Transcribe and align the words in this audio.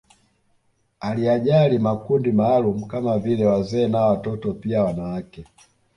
Aliyajali 0.99 1.79
makundi 1.79 2.31
maalumu 2.31 2.85
kama 2.85 3.19
vile 3.19 3.45
wazee 3.45 3.87
na 3.87 4.01
watoto 4.05 4.53
pia 4.53 4.83
wanawake 4.83 5.45